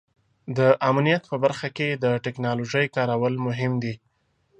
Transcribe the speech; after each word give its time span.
د 0.57 0.59
امنیت 0.89 1.23
په 1.31 1.37
برخه 1.43 1.67
کې 1.77 1.87
د 2.03 2.05
ټیکنالوژۍ 2.23 2.85
کارول 2.95 3.33
مهم 3.47 3.73
دي. 3.83 3.93